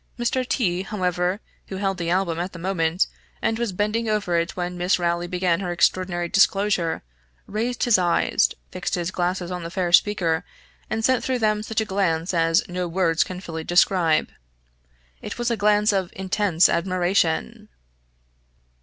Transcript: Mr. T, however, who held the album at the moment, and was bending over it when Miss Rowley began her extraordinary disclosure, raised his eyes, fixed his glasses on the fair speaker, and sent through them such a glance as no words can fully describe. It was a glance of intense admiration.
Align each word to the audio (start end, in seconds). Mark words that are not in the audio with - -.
Mr. 0.17 0.43
T, 0.47 0.81
however, 0.81 1.41
who 1.67 1.77
held 1.77 1.99
the 1.99 2.09
album 2.09 2.39
at 2.39 2.53
the 2.53 2.57
moment, 2.57 3.05
and 3.39 3.59
was 3.59 3.71
bending 3.71 4.09
over 4.09 4.35
it 4.35 4.57
when 4.57 4.75
Miss 4.75 4.97
Rowley 4.97 5.27
began 5.27 5.59
her 5.59 5.71
extraordinary 5.71 6.27
disclosure, 6.27 7.03
raised 7.45 7.83
his 7.83 7.99
eyes, 7.99 8.49
fixed 8.71 8.95
his 8.95 9.11
glasses 9.11 9.51
on 9.51 9.61
the 9.61 9.69
fair 9.69 9.91
speaker, 9.93 10.43
and 10.89 11.05
sent 11.05 11.23
through 11.23 11.37
them 11.37 11.61
such 11.61 11.81
a 11.81 11.85
glance 11.85 12.33
as 12.33 12.67
no 12.67 12.87
words 12.87 13.23
can 13.23 13.39
fully 13.39 13.63
describe. 13.63 14.31
It 15.21 15.37
was 15.37 15.51
a 15.51 15.55
glance 15.55 15.93
of 15.93 16.11
intense 16.15 16.67
admiration. 16.67 17.69